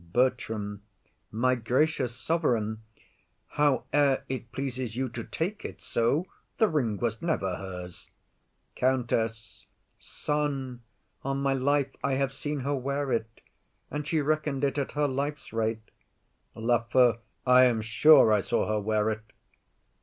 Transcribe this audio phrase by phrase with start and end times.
[0.13, 0.81] BERTRAM.
[1.29, 2.81] My gracious sovereign,
[3.49, 6.25] Howe'er it pleases you to take it so,
[6.57, 8.09] The ring was never hers.
[8.75, 9.67] COUNTESS.
[9.99, 10.81] Son,
[11.21, 13.41] on my life, I have seen her wear it;
[13.91, 15.91] and she reckon'd it At her life's rate.
[16.55, 17.19] LAFEW.
[17.45, 19.31] I am sure I saw her wear it.